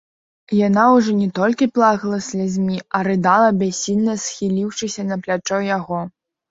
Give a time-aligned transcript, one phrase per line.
[0.67, 6.07] Яна ўжо не толькі плакала слязьмі, а рыдала, бяссільна схіліўшыся на плячо яго.